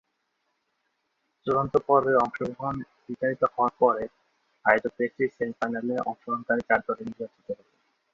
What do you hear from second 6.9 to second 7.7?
হয়ে নির্বাচিত হতো।